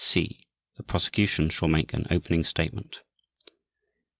[0.03, 0.39] (c)
[0.77, 3.03] The Prosecution shall make an opening statement.